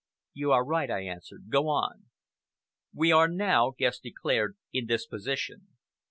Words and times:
"You 0.33 0.51
are 0.51 0.65
right," 0.65 0.89
I 0.89 1.03
answered. 1.03 1.49
"Go 1.51 1.67
on." 1.69 2.05
"We 2.91 3.11
are 3.11 3.27
now," 3.27 3.73
Guest 3.77 4.01
declared, 4.01 4.57
"in 4.73 4.87
this 4.87 5.05
position. 5.05 5.67